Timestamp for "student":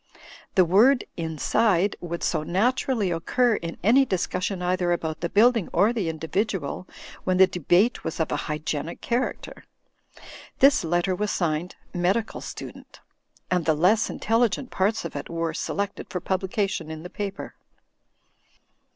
12.41-12.99